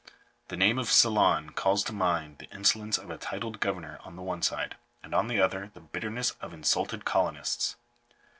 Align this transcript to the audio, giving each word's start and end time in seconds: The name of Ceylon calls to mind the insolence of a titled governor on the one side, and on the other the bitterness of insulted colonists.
The 0.47 0.57
name 0.57 0.79
of 0.79 0.89
Ceylon 0.89 1.51
calls 1.51 1.83
to 1.83 1.93
mind 1.93 2.39
the 2.39 2.49
insolence 2.49 2.97
of 2.97 3.11
a 3.11 3.19
titled 3.19 3.59
governor 3.59 3.99
on 4.03 4.15
the 4.15 4.23
one 4.23 4.41
side, 4.41 4.75
and 5.03 5.13
on 5.13 5.27
the 5.27 5.39
other 5.39 5.69
the 5.75 5.79
bitterness 5.79 6.31
of 6.41 6.53
insulted 6.53 7.05
colonists. 7.05 7.75